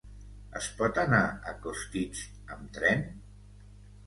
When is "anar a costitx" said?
1.01-2.25